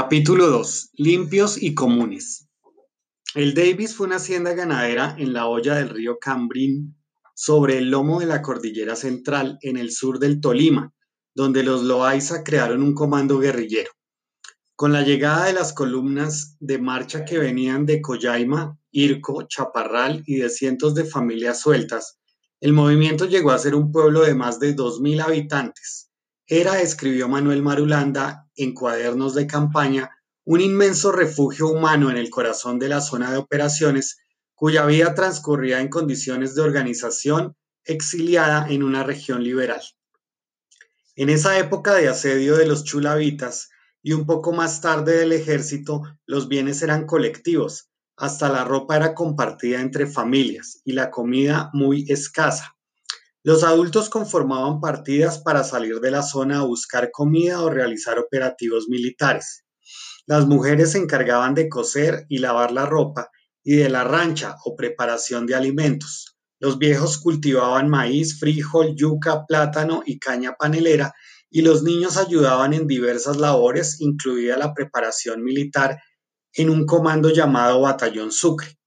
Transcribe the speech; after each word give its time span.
Capítulo 0.00 0.46
2. 0.46 0.90
Limpios 0.94 1.60
y 1.60 1.74
comunes. 1.74 2.48
El 3.34 3.52
Davis 3.52 3.96
fue 3.96 4.06
una 4.06 4.18
hacienda 4.18 4.52
ganadera 4.52 5.16
en 5.18 5.32
la 5.32 5.48
hoya 5.48 5.74
del 5.74 5.88
río 5.88 6.20
Cambrín, 6.20 6.96
sobre 7.34 7.78
el 7.78 7.90
lomo 7.90 8.20
de 8.20 8.26
la 8.26 8.40
cordillera 8.40 8.94
central, 8.94 9.58
en 9.60 9.76
el 9.76 9.90
sur 9.90 10.20
del 10.20 10.40
Tolima, 10.40 10.94
donde 11.34 11.64
los 11.64 11.82
Loaiza 11.82 12.44
crearon 12.44 12.84
un 12.84 12.94
comando 12.94 13.40
guerrillero. 13.40 13.90
Con 14.76 14.92
la 14.92 15.02
llegada 15.02 15.46
de 15.46 15.54
las 15.54 15.72
columnas 15.72 16.56
de 16.60 16.78
marcha 16.78 17.24
que 17.24 17.38
venían 17.38 17.84
de 17.84 18.00
Coyaima, 18.00 18.78
Irco, 18.92 19.48
Chaparral 19.48 20.22
y 20.26 20.36
de 20.36 20.48
cientos 20.48 20.94
de 20.94 21.06
familias 21.06 21.60
sueltas, 21.60 22.20
el 22.60 22.72
movimiento 22.72 23.24
llegó 23.24 23.50
a 23.50 23.58
ser 23.58 23.74
un 23.74 23.90
pueblo 23.90 24.20
de 24.20 24.36
más 24.36 24.60
de 24.60 24.76
2.000 24.76 25.24
habitantes. 25.24 26.07
Era, 26.50 26.80
escribió 26.80 27.28
Manuel 27.28 27.62
Marulanda 27.62 28.48
en 28.56 28.72
cuadernos 28.72 29.34
de 29.34 29.46
campaña, 29.46 30.10
un 30.44 30.62
inmenso 30.62 31.12
refugio 31.12 31.68
humano 31.68 32.10
en 32.10 32.16
el 32.16 32.30
corazón 32.30 32.78
de 32.78 32.88
la 32.88 33.02
zona 33.02 33.30
de 33.30 33.36
operaciones, 33.36 34.16
cuya 34.54 34.86
vida 34.86 35.14
transcurría 35.14 35.80
en 35.80 35.88
condiciones 35.88 36.54
de 36.54 36.62
organización 36.62 37.54
exiliada 37.84 38.66
en 38.70 38.82
una 38.82 39.02
región 39.04 39.44
liberal. 39.44 39.82
En 41.16 41.28
esa 41.28 41.58
época 41.58 41.94
de 41.94 42.08
asedio 42.08 42.56
de 42.56 42.64
los 42.64 42.82
chulavitas 42.82 43.68
y 44.02 44.14
un 44.14 44.24
poco 44.24 44.52
más 44.52 44.80
tarde 44.80 45.18
del 45.18 45.32
ejército, 45.32 46.02
los 46.24 46.48
bienes 46.48 46.80
eran 46.80 47.04
colectivos, 47.04 47.90
hasta 48.16 48.48
la 48.48 48.64
ropa 48.64 48.96
era 48.96 49.14
compartida 49.14 49.82
entre 49.82 50.06
familias 50.06 50.80
y 50.82 50.92
la 50.92 51.10
comida 51.10 51.68
muy 51.74 52.06
escasa. 52.08 52.77
Los 53.48 53.64
adultos 53.64 54.10
conformaban 54.10 54.78
partidas 54.78 55.38
para 55.38 55.64
salir 55.64 56.00
de 56.00 56.10
la 56.10 56.20
zona 56.20 56.58
a 56.58 56.64
buscar 56.64 57.10
comida 57.10 57.62
o 57.62 57.70
realizar 57.70 58.18
operativos 58.18 58.90
militares. 58.90 59.64
Las 60.26 60.46
mujeres 60.46 60.92
se 60.92 60.98
encargaban 60.98 61.54
de 61.54 61.70
coser 61.70 62.26
y 62.28 62.40
lavar 62.40 62.72
la 62.72 62.84
ropa 62.84 63.30
y 63.64 63.76
de 63.76 63.88
la 63.88 64.04
rancha 64.04 64.56
o 64.66 64.76
preparación 64.76 65.46
de 65.46 65.54
alimentos. 65.54 66.36
Los 66.60 66.76
viejos 66.78 67.16
cultivaban 67.16 67.88
maíz, 67.88 68.38
frijol, 68.38 68.94
yuca, 68.94 69.46
plátano 69.46 70.02
y 70.04 70.18
caña 70.18 70.52
panelera 70.52 71.14
y 71.48 71.62
los 71.62 71.82
niños 71.82 72.18
ayudaban 72.18 72.74
en 72.74 72.86
diversas 72.86 73.38
labores, 73.38 73.98
incluida 74.02 74.58
la 74.58 74.74
preparación 74.74 75.42
militar 75.42 75.98
en 76.52 76.68
un 76.68 76.84
comando 76.84 77.30
llamado 77.30 77.80
Batallón 77.80 78.30
Sucre. 78.30 78.77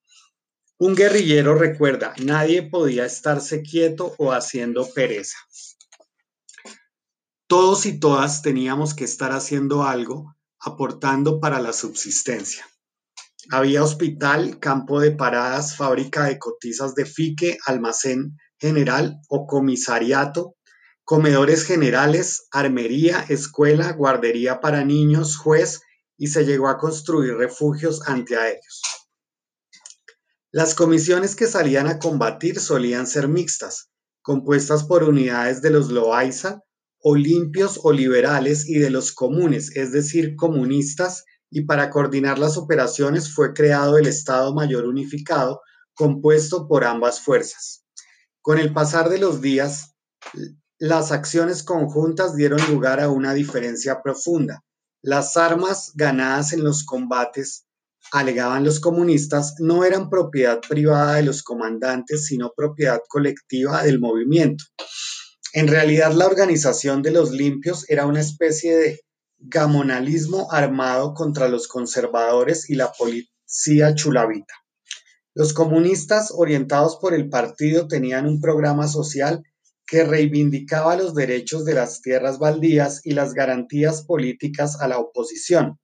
Un 0.83 0.95
guerrillero 0.95 1.53
recuerda, 1.53 2.15
nadie 2.25 2.63
podía 2.63 3.05
estarse 3.05 3.61
quieto 3.61 4.15
o 4.17 4.31
haciendo 4.31 4.91
pereza. 4.91 5.37
Todos 7.45 7.85
y 7.85 7.99
todas 7.99 8.41
teníamos 8.41 8.95
que 8.95 9.03
estar 9.03 9.31
haciendo 9.31 9.83
algo, 9.83 10.35
aportando 10.59 11.39
para 11.39 11.61
la 11.61 11.71
subsistencia. 11.71 12.65
Había 13.51 13.83
hospital, 13.83 14.57
campo 14.57 14.99
de 14.99 15.11
paradas, 15.11 15.77
fábrica 15.77 16.23
de 16.23 16.39
cotizas 16.39 16.95
de 16.95 17.05
fique, 17.05 17.59
almacén 17.67 18.35
general 18.57 19.21
o 19.29 19.45
comisariato, 19.45 20.55
comedores 21.03 21.63
generales, 21.63 22.47
armería, 22.49 23.23
escuela, 23.29 23.91
guardería 23.91 24.59
para 24.59 24.83
niños, 24.83 25.37
juez 25.37 25.81
y 26.17 26.29
se 26.29 26.43
llegó 26.43 26.69
a 26.69 26.79
construir 26.79 27.35
refugios 27.35 28.01
antiaéreos. 28.07 28.81
Las 30.53 30.75
comisiones 30.75 31.37
que 31.37 31.47
salían 31.47 31.87
a 31.87 31.97
combatir 31.97 32.59
solían 32.59 33.07
ser 33.07 33.29
mixtas, 33.29 33.89
compuestas 34.21 34.83
por 34.83 35.03
unidades 35.03 35.61
de 35.61 35.69
los 35.69 35.89
Loaiza 35.89 36.59
o 36.99 37.15
limpios 37.15 37.79
o 37.83 37.93
liberales 37.93 38.67
y 38.67 38.77
de 38.77 38.89
los 38.89 39.13
comunes, 39.13 39.73
es 39.77 39.93
decir, 39.93 40.35
comunistas, 40.35 41.23
y 41.49 41.61
para 41.61 41.89
coordinar 41.89 42.37
las 42.37 42.57
operaciones 42.57 43.33
fue 43.33 43.53
creado 43.53 43.97
el 43.97 44.07
Estado 44.07 44.53
Mayor 44.53 44.85
Unificado, 44.85 45.61
compuesto 45.93 46.67
por 46.67 46.83
ambas 46.83 47.21
fuerzas. 47.21 47.85
Con 48.41 48.59
el 48.59 48.73
pasar 48.73 49.07
de 49.07 49.19
los 49.19 49.39
días, 49.39 49.95
las 50.77 51.13
acciones 51.13 51.63
conjuntas 51.63 52.35
dieron 52.35 52.59
lugar 52.69 52.99
a 52.99 53.07
una 53.07 53.33
diferencia 53.33 54.01
profunda. 54.01 54.65
Las 55.01 55.37
armas 55.37 55.93
ganadas 55.95 56.51
en 56.51 56.65
los 56.65 56.83
combates 56.83 57.65
alegaban 58.11 58.63
los 58.63 58.79
comunistas, 58.79 59.55
no 59.59 59.85
eran 59.85 60.09
propiedad 60.09 60.59
privada 60.59 61.15
de 61.15 61.23
los 61.23 61.43
comandantes, 61.43 62.25
sino 62.25 62.53
propiedad 62.55 62.99
colectiva 63.07 63.83
del 63.83 63.99
movimiento. 63.99 64.65
En 65.53 65.67
realidad, 65.67 66.13
la 66.13 66.27
organización 66.27 67.01
de 67.01 67.11
los 67.11 67.31
limpios 67.31 67.89
era 67.89 68.05
una 68.05 68.21
especie 68.21 68.77
de 68.77 68.99
gamonalismo 69.39 70.51
armado 70.51 71.13
contra 71.13 71.47
los 71.47 71.67
conservadores 71.67 72.69
y 72.69 72.75
la 72.75 72.91
policía 72.91 73.95
chulavita. 73.95 74.53
Los 75.33 75.53
comunistas, 75.53 76.31
orientados 76.35 76.97
por 76.97 77.13
el 77.13 77.29
partido, 77.29 77.87
tenían 77.87 78.27
un 78.27 78.41
programa 78.41 78.87
social 78.87 79.43
que 79.87 80.03
reivindicaba 80.03 80.95
los 80.95 81.15
derechos 81.15 81.65
de 81.65 81.73
las 81.73 82.01
tierras 82.01 82.39
baldías 82.39 83.01
y 83.05 83.11
las 83.11 83.33
garantías 83.33 84.03
políticas 84.03 84.79
a 84.79 84.87
la 84.87 84.99
oposición. 84.99 85.79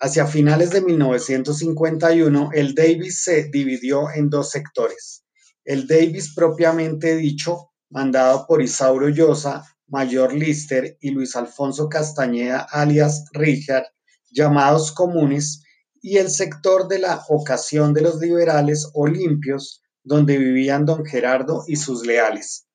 Hacia 0.00 0.26
finales 0.26 0.70
de 0.70 0.80
1951, 0.80 2.50
el 2.52 2.74
Davis 2.76 3.20
se 3.24 3.48
dividió 3.50 4.08
en 4.14 4.30
dos 4.30 4.50
sectores. 4.50 5.24
El 5.64 5.88
Davis 5.88 6.34
propiamente 6.36 7.16
dicho, 7.16 7.72
mandado 7.90 8.46
por 8.46 8.62
Isauro 8.62 9.08
Llosa, 9.08 9.64
Mayor 9.88 10.34
Lister 10.34 10.96
y 11.00 11.10
Luis 11.10 11.34
Alfonso 11.34 11.88
Castañeda, 11.88 12.60
alias 12.70 13.24
Richard, 13.32 13.86
llamados 14.30 14.92
comunes, 14.92 15.64
y 16.00 16.18
el 16.18 16.30
sector 16.30 16.86
de 16.86 17.00
la 17.00 17.24
ocasión 17.28 17.92
de 17.92 18.02
los 18.02 18.20
liberales 18.20 18.88
o 18.94 19.08
limpios, 19.08 19.82
donde 20.04 20.38
vivían 20.38 20.84
don 20.84 21.04
Gerardo 21.04 21.64
y 21.66 21.74
sus 21.74 22.06
leales. 22.06 22.68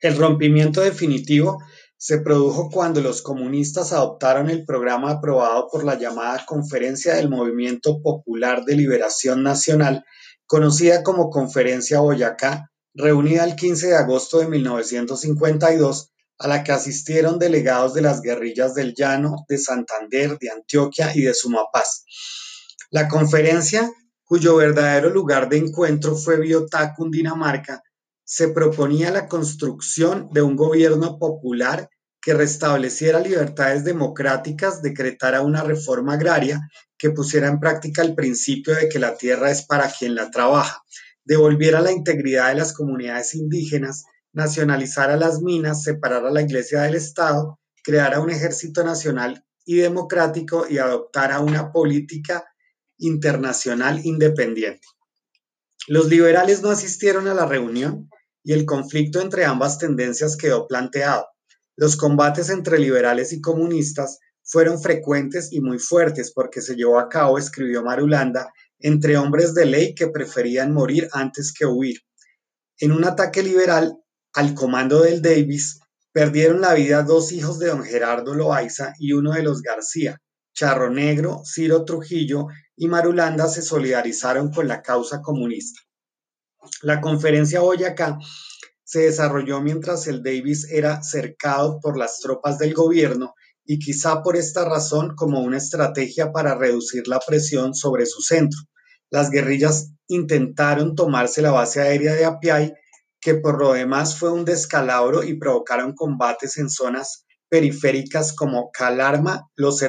El 0.00 0.16
rompimiento 0.16 0.80
definitivo 0.80 1.62
se 2.02 2.18
produjo 2.18 2.68
cuando 2.68 3.00
los 3.00 3.22
comunistas 3.22 3.92
adoptaron 3.92 4.50
el 4.50 4.64
programa 4.64 5.12
aprobado 5.12 5.68
por 5.70 5.84
la 5.84 5.96
llamada 5.96 6.44
Conferencia 6.44 7.14
del 7.14 7.28
Movimiento 7.28 8.02
Popular 8.02 8.64
de 8.64 8.74
Liberación 8.74 9.44
Nacional, 9.44 10.04
conocida 10.44 11.04
como 11.04 11.30
Conferencia 11.30 12.00
Boyacá, 12.00 12.72
reunida 12.92 13.44
el 13.44 13.54
15 13.54 13.86
de 13.86 13.94
agosto 13.94 14.40
de 14.40 14.48
1952, 14.48 16.12
a 16.38 16.48
la 16.48 16.64
que 16.64 16.72
asistieron 16.72 17.38
delegados 17.38 17.94
de 17.94 18.02
las 18.02 18.20
guerrillas 18.20 18.74
del 18.74 18.94
Llano, 18.96 19.44
de 19.48 19.58
Santander, 19.58 20.38
de 20.40 20.50
Antioquia 20.50 21.12
y 21.14 21.22
de 21.22 21.34
Sumapaz. 21.34 22.04
La 22.90 23.06
conferencia, 23.06 23.88
cuyo 24.24 24.56
verdadero 24.56 25.08
lugar 25.08 25.48
de 25.48 25.58
encuentro 25.58 26.16
fue 26.16 26.40
Biotá, 26.40 26.94
Cundinamarca, 26.96 27.80
se 28.34 28.48
proponía 28.48 29.10
la 29.10 29.28
construcción 29.28 30.30
de 30.32 30.40
un 30.40 30.56
gobierno 30.56 31.18
popular 31.18 31.90
que 32.18 32.32
restableciera 32.32 33.20
libertades 33.20 33.84
democráticas, 33.84 34.80
decretara 34.80 35.42
una 35.42 35.62
reforma 35.62 36.14
agraria 36.14 36.58
que 36.96 37.10
pusiera 37.10 37.46
en 37.48 37.60
práctica 37.60 38.00
el 38.00 38.14
principio 38.14 38.74
de 38.74 38.88
que 38.88 38.98
la 38.98 39.18
tierra 39.18 39.50
es 39.50 39.66
para 39.66 39.92
quien 39.92 40.14
la 40.14 40.30
trabaja, 40.30 40.82
devolviera 41.22 41.82
la 41.82 41.92
integridad 41.92 42.48
de 42.48 42.54
las 42.54 42.72
comunidades 42.72 43.34
indígenas, 43.34 44.04
nacionalizara 44.32 45.18
las 45.18 45.42
minas, 45.42 45.82
separara 45.82 46.30
la 46.30 46.40
iglesia 46.40 46.80
del 46.80 46.94
Estado, 46.94 47.60
creara 47.84 48.20
un 48.20 48.30
ejército 48.30 48.82
nacional 48.82 49.44
y 49.66 49.76
democrático 49.76 50.66
y 50.66 50.78
adoptara 50.78 51.40
una 51.40 51.70
política 51.70 52.46
internacional 52.96 54.00
independiente. 54.06 54.88
Los 55.86 56.06
liberales 56.06 56.62
no 56.62 56.70
asistieron 56.70 57.28
a 57.28 57.34
la 57.34 57.44
reunión 57.44 58.08
y 58.44 58.52
el 58.52 58.64
conflicto 58.64 59.20
entre 59.20 59.44
ambas 59.44 59.78
tendencias 59.78 60.36
quedó 60.36 60.66
planteado. 60.66 61.26
Los 61.76 61.96
combates 61.96 62.50
entre 62.50 62.78
liberales 62.78 63.32
y 63.32 63.40
comunistas 63.40 64.18
fueron 64.42 64.80
frecuentes 64.80 65.52
y 65.52 65.60
muy 65.60 65.78
fuertes 65.78 66.32
porque 66.34 66.60
se 66.60 66.74
llevó 66.74 66.98
a 66.98 67.08
cabo, 67.08 67.38
escribió 67.38 67.82
Marulanda, 67.82 68.52
entre 68.78 69.16
hombres 69.16 69.54
de 69.54 69.66
ley 69.66 69.94
que 69.94 70.08
preferían 70.08 70.72
morir 70.72 71.08
antes 71.12 71.52
que 71.52 71.66
huir. 71.66 72.00
En 72.78 72.92
un 72.92 73.04
ataque 73.04 73.42
liberal 73.42 73.96
al 74.34 74.54
comando 74.54 75.02
del 75.02 75.22
Davis, 75.22 75.80
perdieron 76.12 76.60
la 76.60 76.74
vida 76.74 77.02
dos 77.02 77.32
hijos 77.32 77.58
de 77.58 77.68
don 77.68 77.84
Gerardo 77.84 78.34
Loaiza 78.34 78.92
y 78.98 79.12
uno 79.12 79.32
de 79.32 79.42
los 79.42 79.62
García. 79.62 80.20
Charro 80.54 80.90
Negro, 80.90 81.42
Ciro 81.44 81.84
Trujillo 81.84 82.48
y 82.76 82.88
Marulanda 82.88 83.48
se 83.48 83.62
solidarizaron 83.62 84.50
con 84.50 84.68
la 84.68 84.82
causa 84.82 85.22
comunista. 85.22 85.80
La 86.82 87.00
conferencia 87.00 87.60
Boyacá 87.60 88.18
se 88.84 89.00
desarrolló 89.00 89.60
mientras 89.60 90.06
el 90.06 90.22
Davis 90.22 90.68
era 90.70 91.02
cercado 91.02 91.80
por 91.80 91.96
las 91.96 92.20
tropas 92.20 92.58
del 92.58 92.74
gobierno 92.74 93.34
y 93.64 93.78
quizá 93.78 94.22
por 94.22 94.36
esta 94.36 94.64
razón 94.64 95.14
como 95.16 95.40
una 95.40 95.56
estrategia 95.56 96.32
para 96.32 96.54
reducir 96.54 97.08
la 97.08 97.20
presión 97.20 97.74
sobre 97.74 98.06
su 98.06 98.20
centro. 98.20 98.60
Las 99.10 99.30
guerrillas 99.30 99.92
intentaron 100.08 100.94
tomarse 100.94 101.42
la 101.42 101.52
base 101.52 101.80
aérea 101.80 102.14
de 102.14 102.24
Apiay, 102.24 102.74
que 103.20 103.34
por 103.34 103.58
lo 103.58 103.72
demás 103.72 104.18
fue 104.18 104.32
un 104.32 104.44
descalabro 104.44 105.22
y 105.22 105.38
provocaron 105.38 105.94
combates 105.94 106.58
en 106.58 106.68
zonas 106.68 107.24
periféricas 107.48 108.32
como 108.32 108.70
Calarma, 108.72 109.48
Los, 109.54 109.84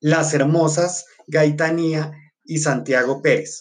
Las 0.00 0.34
Hermosas, 0.34 1.06
Gaitanía 1.26 2.12
y 2.44 2.58
Santiago 2.58 3.20
Pérez. 3.20 3.58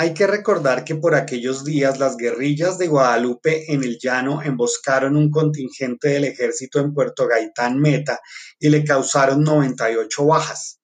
Hay 0.00 0.14
que 0.14 0.28
recordar 0.28 0.84
que 0.84 0.94
por 0.94 1.16
aquellos 1.16 1.64
días 1.64 1.98
las 1.98 2.16
guerrillas 2.16 2.78
de 2.78 2.86
Guadalupe 2.86 3.72
en 3.72 3.82
el 3.82 3.98
llano 3.98 4.40
emboscaron 4.40 5.16
un 5.16 5.28
contingente 5.28 6.10
del 6.10 6.22
ejército 6.22 6.78
en 6.78 6.94
Puerto 6.94 7.26
Gaitán 7.26 7.80
Meta 7.80 8.20
y 8.60 8.68
le 8.68 8.84
causaron 8.84 9.42
98 9.42 10.24
bajas. 10.24 10.78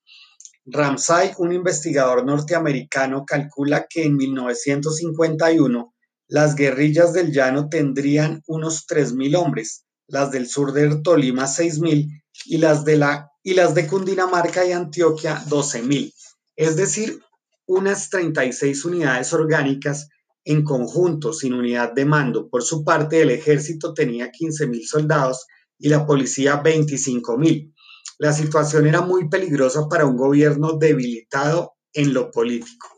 Ramsay, 0.67 1.31
un 1.39 1.53
investigador 1.53 2.27
norteamericano, 2.27 3.25
calcula 3.25 3.87
que 3.89 4.03
en 4.03 4.17
1951 4.17 5.95
las 6.27 6.57
guerrillas 6.57 7.13
del 7.13 7.31
llano 7.31 7.69
tendrían 7.69 8.43
unos 8.49 8.85
3.000 8.89 9.37
hombres, 9.37 9.85
las 10.09 10.33
del 10.33 10.49
sur 10.49 10.73
de 10.73 11.03
Tolima 11.05 11.45
6.000 11.45 12.09
y 12.47 12.59
las 12.59 12.85
de, 12.85 13.01
y 13.45 13.55
las 13.55 13.77
de 13.77 13.87
Cundinamarca 13.87 14.65
y 14.65 14.73
Antioquia 14.73 15.41
12.000, 15.47 16.13
es 16.57 16.75
decir, 16.75 17.24
unas 17.67 18.11
36 18.11 18.85
unidades 18.85 19.33
orgánicas 19.33 20.09
en 20.45 20.63
conjunto, 20.63 21.33
sin 21.33 21.55
unidad 21.55 21.93
de 21.93 22.05
mando. 22.05 22.49
Por 22.49 22.63
su 22.63 22.85
parte, 22.85 23.23
el 23.23 23.31
ejército 23.31 23.95
tenía 23.95 24.31
15.000 24.31 24.85
soldados 24.85 25.47
y 25.79 25.89
la 25.89 26.07
policía 26.07 26.63
25.000. 26.63 27.73
La 28.19 28.33
situación 28.33 28.87
era 28.87 29.01
muy 29.01 29.29
peligrosa 29.29 29.89
para 29.89 30.07
un 30.07 30.17
gobierno 30.17 30.79
debilitado 30.79 31.75
en 31.93 32.13
lo 32.13 32.31
político. 32.31 32.89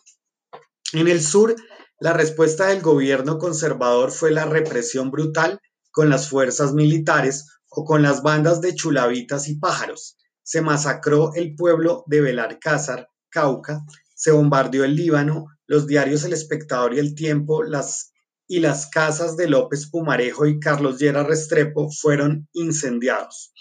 En 0.93 1.09
el 1.09 1.21
sur, 1.21 1.55
la 1.99 2.13
respuesta 2.13 2.67
del 2.67 2.83
gobierno 2.83 3.39
conservador 3.39 4.13
fue 4.13 4.31
la 4.31 4.45
represión 4.45 5.11
brutal 5.11 5.61
con 5.91 6.11
las 6.11 6.29
fuerzas 6.29 6.75
militares 6.75 7.47
o 7.71 7.85
con 7.85 8.03
las 8.03 8.23
bandas 8.23 8.61
de 8.61 8.75
chulavitas 8.75 9.49
y 9.49 9.59
pájaros. 9.59 10.19
Se 10.43 10.61
masacró 10.61 11.33
el 11.35 11.55
pueblo 11.55 12.05
de 12.07 12.21
Belarcázar, 12.21 13.09
Cauca, 13.31 13.85
se 14.17 14.33
bombardeó 14.33 14.83
el 14.85 14.97
Líbano, 14.97 15.47
los 15.67 15.87
diarios 15.87 16.25
El 16.25 16.33
Espectador 16.33 16.95
y 16.95 16.99
El 16.99 17.15
Tiempo 17.15 17.63
las, 17.63 18.13
y 18.49 18.61
las 18.61 18.89
casas 18.89 19.37
de 19.37 19.47
López 19.47 19.91
Pumarejo 19.91 20.47
y 20.47 20.59
Carlos 20.59 20.99
Llera 20.99 21.23
Restrepo 21.23 21.91
fueron 21.91 22.49
incendiados. 22.55 23.53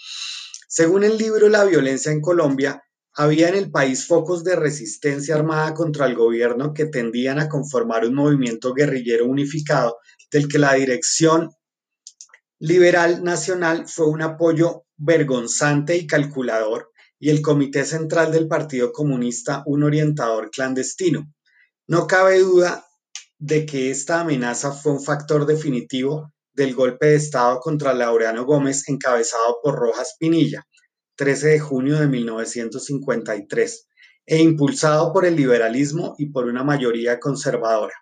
Según 0.66 1.04
el 1.04 1.18
libro 1.18 1.48
La 1.50 1.64
violencia 1.64 2.10
en 2.10 2.22
Colombia, 2.22 2.82
había 3.14 3.48
en 3.48 3.54
el 3.54 3.70
país 3.70 4.06
focos 4.06 4.44
de 4.44 4.56
resistencia 4.56 5.34
armada 5.34 5.74
contra 5.74 6.06
el 6.06 6.14
gobierno 6.14 6.72
que 6.72 6.86
tendían 6.86 7.38
a 7.38 7.48
conformar 7.48 8.06
un 8.06 8.14
movimiento 8.14 8.72
guerrillero 8.72 9.26
unificado 9.26 9.98
del 10.30 10.48
que 10.48 10.58
la 10.58 10.72
dirección 10.74 11.50
liberal 12.58 13.22
nacional 13.22 13.86
fue 13.88 14.08
un 14.08 14.22
apoyo 14.22 14.84
vergonzante 14.96 15.96
y 15.96 16.06
calculador 16.06 16.90
y 17.18 17.30
el 17.30 17.42
Comité 17.42 17.84
Central 17.84 18.32
del 18.32 18.48
Partido 18.48 18.92
Comunista 18.92 19.62
un 19.66 19.82
orientador 19.82 20.50
clandestino. 20.50 21.32
No 21.86 22.06
cabe 22.06 22.40
duda 22.40 22.86
de 23.38 23.66
que 23.66 23.90
esta 23.90 24.20
amenaza 24.20 24.72
fue 24.72 24.92
un 24.92 25.02
factor 25.02 25.46
definitivo 25.46 26.32
del 26.52 26.74
golpe 26.74 27.06
de 27.06 27.16
Estado 27.16 27.60
contra 27.60 27.94
Laureano 27.94 28.44
Gómez 28.44 28.88
encabezado 28.88 29.58
por 29.62 29.76
Rojas 29.76 30.16
Pinilla, 30.18 30.66
13 31.16 31.48
de 31.48 31.60
junio 31.60 31.98
de 31.98 32.08
1953, 32.08 33.88
e 34.26 34.42
impulsado 34.42 35.12
por 35.12 35.24
el 35.24 35.36
liberalismo 35.36 36.14
y 36.18 36.26
por 36.26 36.46
una 36.46 36.64
mayoría 36.64 37.20
conservadora. 37.20 37.94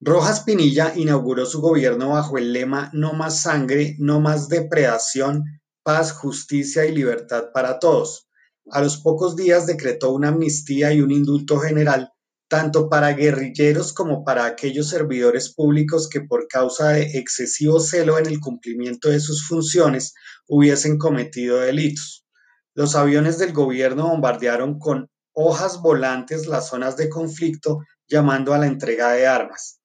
Rojas 0.00 0.40
Pinilla 0.40 0.92
inauguró 0.94 1.46
su 1.46 1.60
gobierno 1.60 2.10
bajo 2.10 2.36
el 2.36 2.52
lema 2.52 2.90
No 2.92 3.14
más 3.14 3.40
sangre, 3.42 3.96
no 3.98 4.20
más 4.20 4.48
depredación, 4.48 5.44
paz, 5.86 6.10
justicia 6.10 6.84
y 6.84 6.92
libertad 6.92 7.52
para 7.54 7.78
todos. 7.78 8.28
A 8.72 8.82
los 8.82 8.96
pocos 8.96 9.36
días 9.36 9.66
decretó 9.66 10.10
una 10.10 10.30
amnistía 10.30 10.92
y 10.92 11.00
un 11.00 11.12
indulto 11.12 11.60
general, 11.60 12.10
tanto 12.48 12.88
para 12.88 13.12
guerrilleros 13.12 13.92
como 13.92 14.24
para 14.24 14.46
aquellos 14.46 14.88
servidores 14.88 15.54
públicos 15.54 16.08
que 16.08 16.22
por 16.22 16.48
causa 16.48 16.88
de 16.88 17.02
excesivo 17.16 17.78
celo 17.78 18.18
en 18.18 18.26
el 18.26 18.40
cumplimiento 18.40 19.10
de 19.10 19.20
sus 19.20 19.46
funciones 19.46 20.12
hubiesen 20.48 20.98
cometido 20.98 21.60
delitos. 21.60 22.26
Los 22.74 22.96
aviones 22.96 23.38
del 23.38 23.52
gobierno 23.52 24.08
bombardearon 24.08 24.80
con 24.80 25.08
hojas 25.34 25.80
volantes 25.80 26.48
las 26.48 26.68
zonas 26.68 26.96
de 26.96 27.08
conflicto 27.08 27.78
llamando 28.08 28.54
a 28.54 28.58
la 28.58 28.66
entrega 28.66 29.12
de 29.12 29.28
armas. 29.28 29.80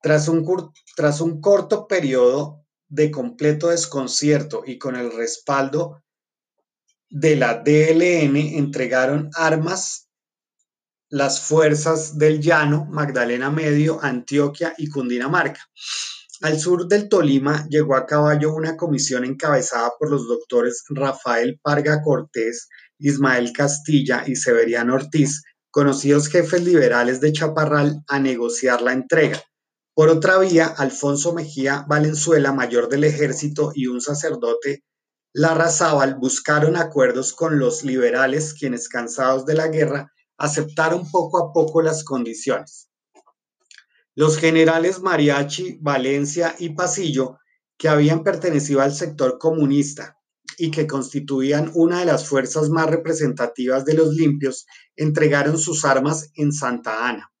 Tras 0.00 0.28
un, 0.28 0.46
tras 0.96 1.20
un 1.20 1.42
corto 1.42 1.86
periodo 1.86 2.65
de 2.88 3.10
completo 3.10 3.68
desconcierto 3.68 4.62
y 4.66 4.78
con 4.78 4.96
el 4.96 5.12
respaldo 5.12 6.02
de 7.08 7.36
la 7.36 7.62
DLN 7.62 8.36
entregaron 8.36 9.30
armas 9.34 10.08
las 11.08 11.40
fuerzas 11.40 12.18
del 12.18 12.40
Llano, 12.40 12.86
Magdalena 12.90 13.50
Medio, 13.50 14.02
Antioquia 14.02 14.74
y 14.76 14.88
Cundinamarca. 14.88 15.60
Al 16.42 16.58
sur 16.58 16.86
del 16.88 17.08
Tolima 17.08 17.66
llegó 17.68 17.96
a 17.96 18.04
caballo 18.04 18.54
una 18.54 18.76
comisión 18.76 19.24
encabezada 19.24 19.92
por 19.98 20.10
los 20.10 20.26
doctores 20.28 20.84
Rafael 20.88 21.58
Parga 21.62 22.02
Cortés, 22.02 22.68
Ismael 22.98 23.52
Castilla 23.52 24.24
y 24.26 24.36
Severiano 24.36 24.94
Ortiz, 24.94 25.42
conocidos 25.70 26.28
jefes 26.28 26.62
liberales 26.62 27.20
de 27.20 27.32
Chaparral, 27.32 28.02
a 28.08 28.18
negociar 28.18 28.82
la 28.82 28.92
entrega. 28.92 29.42
Por 29.96 30.10
otra 30.10 30.38
vía, 30.38 30.66
Alfonso 30.66 31.32
Mejía 31.32 31.86
Valenzuela, 31.88 32.52
mayor 32.52 32.90
del 32.90 33.04
ejército, 33.04 33.72
y 33.74 33.86
un 33.86 34.02
sacerdote, 34.02 34.84
Larrazábal, 35.32 36.16
buscaron 36.16 36.76
acuerdos 36.76 37.32
con 37.32 37.58
los 37.58 37.82
liberales, 37.82 38.52
quienes, 38.52 38.90
cansados 38.90 39.46
de 39.46 39.54
la 39.54 39.68
guerra, 39.68 40.12
aceptaron 40.36 41.10
poco 41.10 41.38
a 41.38 41.50
poco 41.50 41.80
las 41.80 42.04
condiciones. 42.04 42.90
Los 44.14 44.36
generales 44.36 45.00
Mariachi, 45.00 45.78
Valencia 45.80 46.54
y 46.58 46.74
Pasillo, 46.74 47.38
que 47.78 47.88
habían 47.88 48.22
pertenecido 48.22 48.82
al 48.82 48.92
sector 48.92 49.38
comunista 49.38 50.18
y 50.58 50.70
que 50.70 50.86
constituían 50.86 51.70
una 51.72 52.00
de 52.00 52.04
las 52.04 52.28
fuerzas 52.28 52.68
más 52.68 52.90
representativas 52.90 53.86
de 53.86 53.94
los 53.94 54.12
limpios, 54.12 54.66
entregaron 54.94 55.56
sus 55.56 55.86
armas 55.86 56.32
en 56.34 56.52
Santa 56.52 57.08
Ana. 57.08 57.32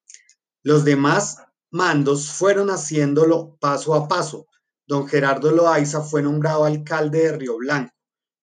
Los 0.62 0.86
demás 0.86 1.36
mandos 1.76 2.30
fueron 2.30 2.70
haciéndolo 2.70 3.56
paso 3.60 3.94
a 3.94 4.08
paso. 4.08 4.46
Don 4.86 5.06
Gerardo 5.06 5.52
Loaiza 5.52 6.00
fue 6.00 6.22
nombrado 6.22 6.64
alcalde 6.64 7.24
de 7.24 7.32
Río 7.36 7.58
Blanco. 7.58 7.92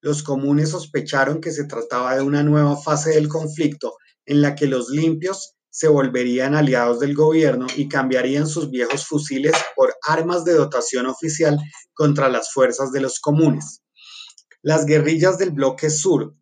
Los 0.02 0.22
comunes 0.22 0.70
sospecharon 0.70 1.42
que 1.42 1.52
se 1.52 1.66
trataba 1.66 2.16
de 2.16 2.22
una 2.22 2.44
nueva 2.44 2.78
fase 2.78 3.12
del 3.12 3.28
conflicto 3.28 3.96
en 4.26 4.42
la 4.42 4.54
que 4.54 4.68
los 4.68 4.90
limpios 4.90 5.56
se 5.70 5.88
volverían 5.88 6.54
aliados 6.54 7.00
del 7.00 7.16
gobierno 7.16 7.66
y 7.76 7.88
cambiarían 7.88 8.46
sus 8.46 8.70
viejos 8.70 9.08
fusiles 9.08 9.56
por 9.76 9.96
armas 10.08 10.46
de 10.46 10.54
dotación 10.54 11.08
oficial 11.08 11.58
contra 11.94 12.30
las 12.30 12.54
fuerzas 12.54 12.92
de 12.92 13.02
los 13.02 13.20
comunes. 13.20 13.82
Las 14.62 14.86
guerrillas 14.86 15.40
del 15.40 15.52
bloque 15.52 15.90
sur 15.90 16.36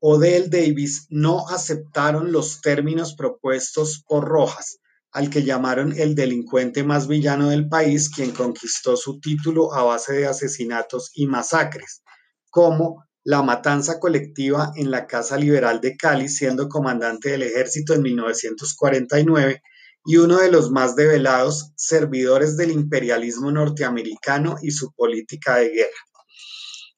o 0.00 0.18
del 0.18 0.50
Davis 0.50 1.06
no 1.08 1.48
aceptaron 1.48 2.32
los 2.32 2.60
términos 2.60 3.14
propuestos 3.14 4.04
por 4.06 4.24
Rojas, 4.24 4.78
al 5.16 5.30
que 5.30 5.44
llamaron 5.44 5.98
el 5.98 6.14
delincuente 6.14 6.84
más 6.84 7.08
villano 7.08 7.48
del 7.48 7.70
país, 7.70 8.10
quien 8.10 8.32
conquistó 8.32 8.98
su 8.98 9.18
título 9.18 9.72
a 9.72 9.82
base 9.82 10.12
de 10.12 10.26
asesinatos 10.26 11.10
y 11.14 11.26
masacres, 11.26 12.02
como 12.50 13.02
la 13.24 13.40
matanza 13.40 13.98
colectiva 13.98 14.72
en 14.76 14.90
la 14.90 15.06
Casa 15.06 15.38
Liberal 15.38 15.80
de 15.80 15.96
Cali, 15.96 16.28
siendo 16.28 16.68
comandante 16.68 17.30
del 17.30 17.44
ejército 17.44 17.94
en 17.94 18.02
1949, 18.02 19.62
y 20.04 20.18
uno 20.18 20.36
de 20.36 20.50
los 20.50 20.70
más 20.70 20.96
develados 20.96 21.72
servidores 21.76 22.58
del 22.58 22.70
imperialismo 22.70 23.50
norteamericano 23.50 24.56
y 24.60 24.70
su 24.70 24.92
política 24.92 25.56
de 25.56 25.70
guerra. 25.70 26.02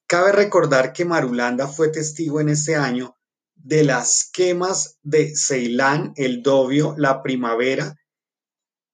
Cabe 0.08 0.32
recordar 0.32 0.92
que 0.92 1.04
Marulanda 1.04 1.68
fue 1.68 1.90
testigo 1.90 2.40
en 2.40 2.48
ese 2.48 2.74
año 2.74 3.14
de 3.54 3.84
las 3.84 4.28
quemas 4.32 4.98
de 5.04 5.32
Ceilán, 5.36 6.14
el 6.16 6.42
Dobio, 6.42 6.96
la 6.98 7.22
Primavera 7.22 7.94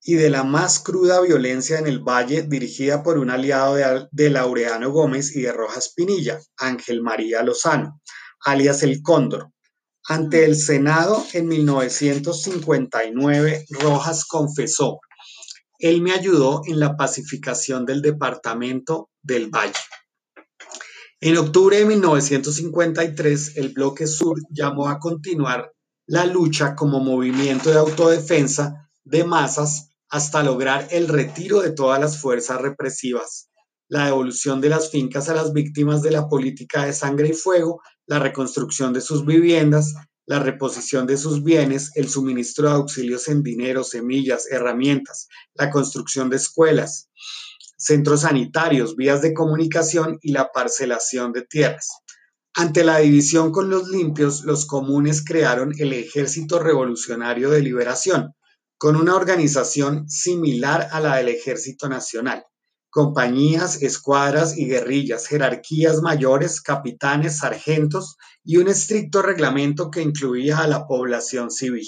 y 0.07 0.15
de 0.15 0.29
la 0.29 0.45
más 0.45 0.81
cruda 0.81 1.23
violencia 1.23 1.79
en 1.79 1.87
el 1.87 2.01
Valle 2.01 2.43
dirigida 2.43 3.03
por 3.03 3.17
un 3.17 3.31
aliado 3.31 3.77
de, 4.11 4.31
Laureano 4.31 4.91
Gómez 4.91 5.35
y 5.35 5.41
de 5.41 5.53
Rojas 5.53 5.95
Pinilla, 5.97 6.39
Ángel 6.59 7.01
María 7.01 7.43
Lozano, 7.43 8.03
alias 8.45 8.83
El 8.83 9.01
Cóndor. 9.01 9.49
Ante 10.07 10.45
el 10.45 10.57
Senado 10.57 11.25
en 11.33 11.49
1959, 11.49 13.65
Rojas 13.71 14.27
confesó, 14.27 15.01
él 15.79 16.03
me 16.03 16.13
ayudó 16.13 16.61
en 16.67 16.79
la 16.79 16.99
pacificación 16.99 17.87
del 17.87 18.03
departamento 18.03 19.09
del 19.23 19.49
Valle. 19.49 19.73
En 21.19 21.39
octubre 21.39 21.79
de 21.79 21.87
1953, 21.87 23.57
el 23.57 23.71
Bloque 23.71 24.07
Sur 24.07 24.37
llamó 24.51 24.91
a 24.91 24.99
continuar 24.99 25.73
la 26.07 26.27
lucha 26.27 26.75
como 26.75 27.01
movimiento 27.01 27.71
de 27.71 27.79
autodefensa 27.79 28.91
de 29.05 29.25
masas 29.25 29.94
hasta 30.09 30.43
lograr 30.43 30.89
el 30.91 31.09
retiro 31.09 31.61
de 31.61 31.73
todas 31.73 32.01
las 32.01 32.21
fuerzas 32.21 32.61
represivas, 32.61 33.51
la 33.89 34.07
devolución 34.07 34.61
de 34.61 34.69
las 34.69 34.91
fincas 34.91 35.29
a 35.29 35.35
las 35.35 35.53
víctimas 35.53 36.03
de 36.03 36.11
la 36.11 36.29
política 36.29 36.85
de 36.85 36.93
sangre 36.93 37.29
y 37.29 37.33
fuego, 37.33 37.81
la 38.07 38.19
reconstrucción 38.19 38.93
de 38.93 39.01
sus 39.01 39.25
viviendas, 39.25 39.95
la 40.27 40.39
reposición 40.39 41.07
de 41.07 41.17
sus 41.17 41.43
bienes, 41.45 41.91
el 41.95 42.09
suministro 42.09 42.69
de 42.69 42.75
auxilios 42.75 43.29
en 43.29 43.43
dinero, 43.43 43.85
semillas, 43.85 44.51
herramientas, 44.51 45.29
la 45.55 45.71
construcción 45.71 46.31
de 46.31 46.37
escuelas, 46.37 47.11
centros 47.77 48.23
sanitarios, 48.23 48.97
vías 48.97 49.21
de 49.21 49.35
comunicación 49.35 50.19
y 50.23 50.33
la 50.33 50.51
parcelación 50.51 51.33
de 51.33 51.43
tierras. 51.43 51.89
Ante 52.55 52.85
la 52.85 52.99
división 52.99 53.51
con 53.53 53.69
los 53.69 53.89
limpios, 53.89 54.45
los 54.45 54.65
comunes 54.65 55.25
crearon 55.25 55.73
el 55.79 55.93
Ejército 55.93 56.59
Revolucionario 56.59 57.51
de 57.51 57.61
Liberación, 57.61 58.33
con 58.85 58.97
una 58.97 59.17
organización 59.17 60.11
similar 60.11 60.89
a 60.93 61.01
la 61.01 61.17
del 61.17 61.29
Ejército 61.29 61.89
Nacional. 61.89 62.45
Compañías, 62.91 63.81
escuadras 63.81 64.59
y 64.59 64.67
guerrillas, 64.67 65.27
jerarquías 65.27 66.03
mayores, 66.03 66.61
capitanes, 66.61 67.39
sargentos 67.39 68.19
y 68.45 68.59
un 68.59 68.69
estricto 68.69 69.23
reglamento 69.23 69.91
que 69.91 70.03
incluía 70.03 70.59
a 70.59 70.67
la 70.67 70.87
población 70.87 71.51
civil. 71.51 71.87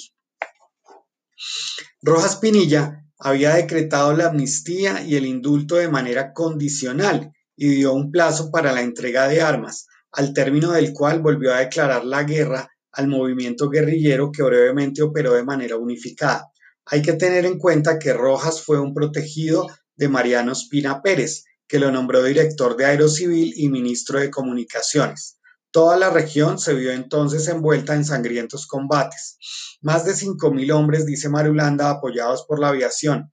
Rojas 2.00 2.37
Pinilla 2.37 3.05
había 3.19 3.57
decretado 3.57 4.15
la 4.15 4.29
amnistía 4.29 5.03
y 5.03 5.17
el 5.17 5.26
indulto 5.26 5.75
de 5.75 5.91
manera 5.91 6.33
condicional 6.33 7.31
y 7.57 7.69
dio 7.75 7.93
un 7.93 8.11
plazo 8.11 8.50
para 8.50 8.73
la 8.73 8.81
entrega 8.81 9.29
de 9.29 9.43
armas, 9.43 9.87
al 10.12 10.33
término 10.33 10.73
del 10.73 10.95
cual 10.95 11.21
volvió 11.21 11.53
a 11.53 11.59
declarar 11.59 12.07
la 12.07 12.23
guerra 12.23 12.71
al 12.91 13.09
movimiento 13.09 13.69
guerrillero 13.69 14.33
que 14.33 14.43
brevemente 14.43 15.03
operó 15.03 15.35
de 15.35 15.45
manera 15.45 15.76
unificada. 15.76 16.50
Hay 16.87 17.02
que 17.02 17.14
tener 17.14 17.45
en 17.45 17.59
cuenta 17.59 17.99
que 17.99 18.12
Rojas 18.12 18.62
fue 18.62 18.81
un 18.81 18.95
protegido 18.95 19.66
de 19.97 20.09
Mariano 20.09 20.52
Espina 20.52 21.02
Pérez, 21.02 21.45
que 21.66 21.81
lo 21.81 21.90
nombró 21.90 22.23
director 22.23 22.76
de 22.76 22.85
Aerocivil 22.85 23.52
y 23.57 23.69
ministro 23.69 24.21
de 24.21 24.31
Comunicaciones. 24.31 25.40
Toda 25.73 25.97
la 25.97 26.11
región 26.11 26.59
se 26.61 26.75
vio 26.75 26.93
entonces 26.93 27.49
envuelta 27.49 27.95
en 27.95 28.05
sangrientos 28.05 28.69
combates. 28.69 29.37
Más 29.83 30.05
de 30.05 30.12
5.000 30.12 30.73
hombres, 30.73 31.07
dice 31.07 31.28
Marulanda, 31.28 31.90
apoyados 31.90 32.45
por 32.47 32.61
la 32.61 32.69
aviación 32.69 33.33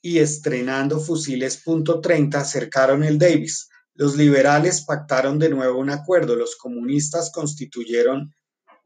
y 0.00 0.18
estrenando 0.18 1.00
fusiles 1.00 1.64
.30, 1.64 2.44
cercaron 2.44 3.02
el 3.02 3.18
Davis, 3.18 3.68
los 3.94 4.16
liberales 4.16 4.84
pactaron 4.84 5.38
de 5.38 5.48
nuevo 5.48 5.78
un 5.78 5.90
acuerdo, 5.90 6.36
los 6.36 6.56
comunistas 6.56 7.30
constituyeron 7.32 8.34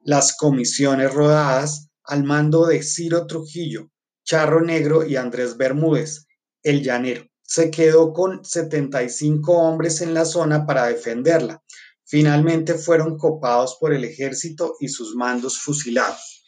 las 0.02 0.36
comisiones 0.36 1.12
rodadas 1.12 1.88
al 2.06 2.24
mando 2.24 2.66
de 2.66 2.82
Ciro 2.82 3.26
Trujillo, 3.26 3.90
Charro 4.24 4.60
Negro 4.60 5.06
y 5.06 5.16
Andrés 5.16 5.56
Bermúdez, 5.56 6.26
el 6.62 6.82
llanero. 6.82 7.26
Se 7.42 7.70
quedó 7.70 8.12
con 8.12 8.44
75 8.44 9.52
hombres 9.52 10.00
en 10.00 10.14
la 10.14 10.24
zona 10.24 10.66
para 10.66 10.86
defenderla. 10.86 11.62
Finalmente 12.04 12.74
fueron 12.74 13.16
copados 13.16 13.76
por 13.80 13.92
el 13.92 14.04
ejército 14.04 14.74
y 14.80 14.88
sus 14.88 15.14
mandos 15.14 15.58
fusilados. 15.58 16.44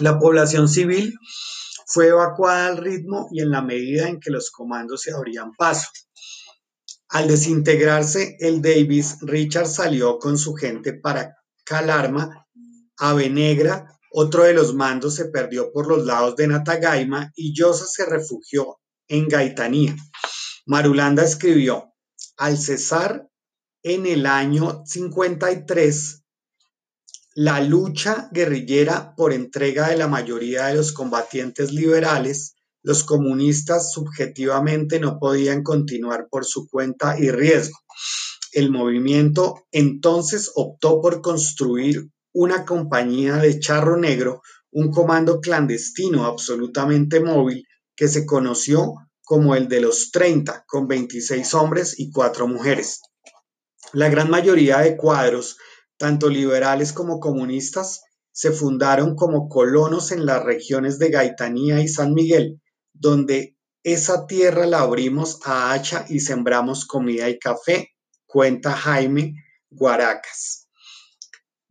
La 0.00 0.18
población 0.18 0.68
civil 0.68 1.14
fue 1.86 2.08
evacuada 2.08 2.66
al 2.66 2.78
ritmo 2.78 3.28
y 3.30 3.42
en 3.42 3.50
la 3.50 3.62
medida 3.62 4.08
en 4.08 4.18
que 4.18 4.30
los 4.30 4.50
comandos 4.50 5.02
se 5.02 5.12
abrían 5.12 5.52
paso. 5.52 5.88
Al 7.10 7.28
desintegrarse 7.28 8.36
el 8.40 8.60
Davis, 8.60 9.18
Richard 9.20 9.68
salió 9.68 10.18
con 10.18 10.36
su 10.36 10.54
gente 10.54 10.94
para 10.94 11.36
Calarma, 11.64 12.48
Avenegra, 12.98 13.93
otro 14.16 14.44
de 14.44 14.54
los 14.54 14.74
mandos 14.74 15.16
se 15.16 15.24
perdió 15.24 15.72
por 15.72 15.88
los 15.88 16.04
lados 16.04 16.36
de 16.36 16.46
Natagaima 16.46 17.32
y 17.34 17.52
Llosa 17.52 17.84
se 17.86 18.06
refugió 18.06 18.78
en 19.08 19.26
Gaitanía. 19.26 19.96
Marulanda 20.66 21.24
escribió, 21.24 21.92
al 22.36 22.56
cesar 22.56 23.28
en 23.82 24.06
el 24.06 24.26
año 24.26 24.82
53 24.86 26.22
la 27.34 27.60
lucha 27.60 28.28
guerrillera 28.30 29.16
por 29.16 29.32
entrega 29.32 29.88
de 29.88 29.96
la 29.96 30.06
mayoría 30.06 30.66
de 30.66 30.76
los 30.76 30.92
combatientes 30.92 31.72
liberales, 31.72 32.54
los 32.82 33.02
comunistas 33.02 33.92
subjetivamente 33.92 35.00
no 35.00 35.18
podían 35.18 35.64
continuar 35.64 36.28
por 36.30 36.44
su 36.44 36.68
cuenta 36.68 37.18
y 37.18 37.32
riesgo. 37.32 37.78
El 38.52 38.70
movimiento 38.70 39.66
entonces 39.72 40.52
optó 40.54 41.00
por 41.00 41.20
construir 41.20 42.13
una 42.34 42.64
compañía 42.64 43.36
de 43.36 43.60
charro 43.60 43.96
negro, 43.96 44.42
un 44.72 44.90
comando 44.90 45.40
clandestino 45.40 46.26
absolutamente 46.26 47.20
móvil 47.20 47.64
que 47.96 48.08
se 48.08 48.26
conoció 48.26 48.94
como 49.22 49.54
el 49.54 49.68
de 49.68 49.80
los 49.80 50.10
30, 50.10 50.64
con 50.66 50.88
26 50.88 51.54
hombres 51.54 51.98
y 51.98 52.10
4 52.10 52.48
mujeres. 52.48 53.00
La 53.92 54.08
gran 54.08 54.28
mayoría 54.28 54.78
de 54.78 54.96
cuadros, 54.96 55.56
tanto 55.96 56.28
liberales 56.28 56.92
como 56.92 57.20
comunistas, 57.20 58.02
se 58.32 58.50
fundaron 58.50 59.14
como 59.14 59.48
colonos 59.48 60.10
en 60.10 60.26
las 60.26 60.42
regiones 60.42 60.98
de 60.98 61.10
Gaitanía 61.10 61.80
y 61.80 61.86
San 61.86 62.14
Miguel, 62.14 62.60
donde 62.92 63.56
esa 63.84 64.26
tierra 64.26 64.66
la 64.66 64.80
abrimos 64.80 65.38
a 65.44 65.72
hacha 65.72 66.04
y 66.08 66.18
sembramos 66.18 66.84
comida 66.84 67.28
y 67.28 67.38
café, 67.38 67.90
cuenta 68.26 68.72
Jaime 68.72 69.34
Guaracas. 69.70 70.63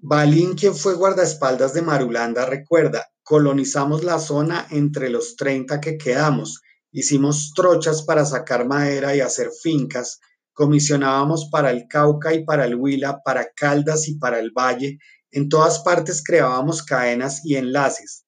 Balín, 0.05 0.55
quien 0.55 0.75
fue 0.75 0.95
guardaespaldas 0.95 1.74
de 1.74 1.81
Marulanda, 1.81 2.45
recuerda, 2.45 3.07
colonizamos 3.24 4.03
la 4.03 4.19
zona 4.19 4.67
entre 4.69 5.10
los 5.10 5.38
30 5.38 5.79
que 5.79 5.98
quedamos, 5.98 6.60
hicimos 6.91 7.53
trochas 7.55 8.01
para 8.01 8.25
sacar 8.25 8.67
madera 8.67 9.15
y 9.15 9.22
hacer 9.22 9.50
fincas, 9.62 10.19
comisionábamos 10.51 11.48
para 11.50 11.72
el 11.72 11.88
Cauca 11.88 12.33
y 12.33 12.43
para 12.43 12.65
el 12.65 12.75
Huila, 12.75 13.22
para 13.24 13.48
Caldas 13.55 14.10
y 14.10 14.15
para 14.15 14.39
el 14.39 14.51
Valle, 14.51 14.98
en 15.31 15.48
todas 15.48 15.79
partes 15.79 16.22
creábamos 16.22 16.83
cadenas 16.83 17.39
y 17.45 17.55
enlaces, 17.55 18.25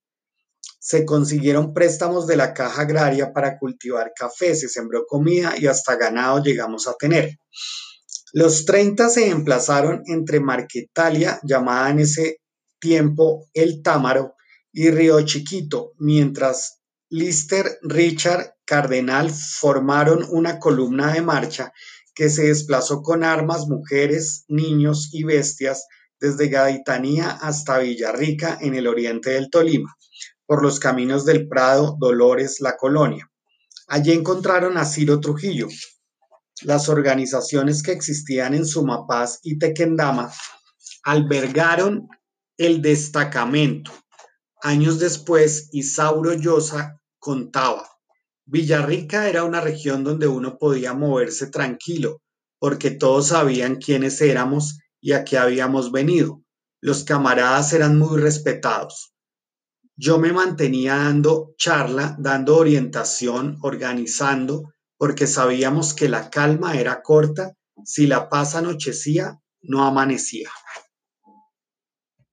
se 0.80 1.04
consiguieron 1.04 1.74
préstamos 1.74 2.26
de 2.26 2.38
la 2.38 2.54
caja 2.54 2.84
agraria 2.84 3.34
para 3.34 3.58
cultivar 3.60 4.14
café, 4.16 4.56
se 4.56 4.70
sembró 4.70 5.06
comida 5.06 5.56
y 5.58 5.68
hasta 5.68 5.98
ganado 5.98 6.42
llegamos 6.42 6.88
a 6.88 6.94
tener. 6.94 7.38
Los 8.38 8.66
30 8.66 9.08
se 9.08 9.30
emplazaron 9.30 10.02
entre 10.08 10.42
Marquetalia, 10.42 11.40
llamada 11.44 11.90
en 11.90 12.00
ese 12.00 12.42
tiempo 12.82 13.48
El 13.54 13.82
Támaro, 13.82 14.36
y 14.74 14.90
Río 14.90 15.22
Chiquito, 15.22 15.94
mientras 16.00 16.82
Lister, 17.08 17.80
Richard, 17.82 18.56
Cardenal 18.66 19.32
formaron 19.32 20.26
una 20.32 20.60
columna 20.60 21.14
de 21.14 21.22
marcha 21.22 21.72
que 22.14 22.30
se 22.30 22.48
desplazó 22.48 23.02
con 23.04 23.24
armas, 23.24 23.68
mujeres, 23.68 24.44
niños 24.50 25.12
y 25.14 25.24
bestias 25.24 25.86
desde 26.20 26.50
Gaitanía 26.50 27.30
hasta 27.30 27.78
Villarrica 27.78 28.58
en 28.60 28.76
el 28.76 28.88
oriente 28.88 29.30
del 29.30 29.50
Tolima 29.50 29.96
por 30.46 30.62
los 30.62 30.82
caminos 30.82 31.24
del 31.24 31.48
Prado, 31.48 31.96
Dolores, 31.98 32.58
La 32.60 32.76
Colonia. 32.76 33.32
Allí 33.88 34.12
encontraron 34.12 34.78
a 34.78 34.84
Ciro 34.84 35.22
Trujillo. 35.22 35.70
Las 36.62 36.90
organizaciones 36.90 37.84
que 37.84 37.92
existían 37.92 38.54
en 38.54 38.66
Sumapaz 38.66 39.40
y 39.44 39.58
Tequendama 39.58 40.32
albergaron 41.04 42.08
el 42.58 42.82
destacamento. 42.82 43.92
Años 44.62 45.00
después, 45.00 45.70
Isauro 45.74 46.34
Llosa 46.34 47.00
contaba, 47.20 47.88
Villarrica 48.46 49.28
era 49.28 49.44
una 49.44 49.60
región 49.60 50.04
donde 50.04 50.28
uno 50.28 50.58
podía 50.58 50.94
moverse 50.94 51.48
tranquilo, 51.48 52.22
porque 52.60 52.92
todos 52.92 53.30
sabían 53.30 53.78
quiénes 53.78 54.22
éramos 54.22 54.78
y 55.02 55.14
a 55.14 55.24
qué 55.24 55.38
habíamos 55.38 55.92
venido. 55.92 56.44
Los 56.80 57.04
camaradas 57.04 57.74
eran 57.74 57.98
muy 57.98 58.22
respetados. 58.22 59.16
Yo 59.98 60.20
me 60.20 60.32
mantenía 60.32 60.96
dando 60.96 61.56
charla, 61.58 62.16
dando 62.20 62.58
orientación, 62.58 63.58
organizando, 63.62 64.75
porque 64.98 65.28
sabíamos 65.28 65.94
que 65.94 66.10
la 66.10 66.30
calma 66.30 66.76
era 66.76 67.02
corta, 67.02 67.54
si 67.84 68.08
la 68.08 68.30
paz 68.30 68.56
anochecía, 68.56 69.40
no 69.62 69.84
amanecía. 69.84 70.50